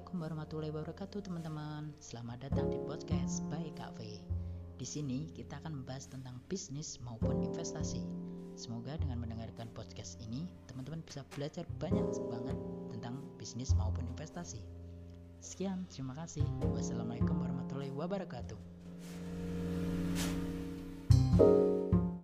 [0.00, 1.92] Assalamualaikum warahmatullahi wabarakatuh teman-teman.
[2.00, 4.24] Selamat datang di podcast by Cafe
[4.80, 8.00] Di sini kita akan membahas tentang bisnis maupun investasi.
[8.56, 12.56] Semoga dengan mendengarkan podcast ini Teman-teman bisa belajar banyak banget
[12.96, 14.64] tentang bisnis maupun investasi.
[15.44, 16.48] Sekian, terima kasih.
[16.72, 18.69] Wassalamualaikum warahmatullahi wabarakatuh.